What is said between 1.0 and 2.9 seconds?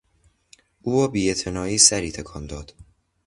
بیاعتنایی سری تکان داد.